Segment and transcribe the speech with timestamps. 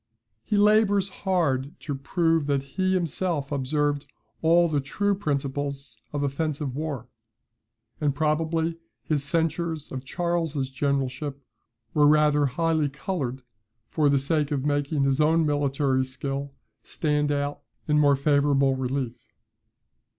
[0.43, 4.07] He labours hard to prove that he himself observed
[4.41, 7.07] all the true principles of offensive war:
[7.99, 11.45] and probably his censures of Charles's generalship
[11.93, 13.43] were rather highly coloured,
[13.89, 19.19] for the sake of making his own military skill stand out in more favourable relief.